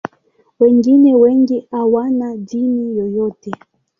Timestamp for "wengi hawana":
1.15-2.35